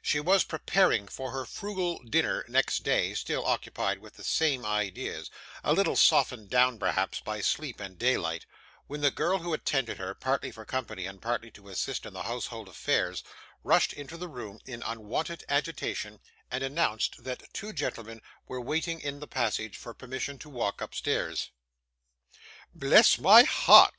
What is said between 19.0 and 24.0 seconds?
in the passage for permission to walk upstairs. 'Bless my heart!